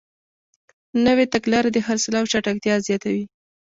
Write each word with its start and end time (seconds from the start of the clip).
نوې 1.05 1.25
تګلارې 1.33 1.69
د 1.73 1.77
خرڅلاو 1.85 2.29
چټکتیا 2.31 2.75
زیاتوي. 2.87 3.23